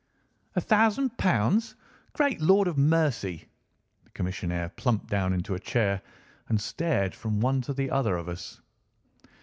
[0.55, 1.75] "A thousand pounds!
[2.13, 3.47] Great Lord of mercy!"
[4.03, 6.01] The commissionaire plumped down into a chair
[6.49, 8.61] and stared from one to the other of us.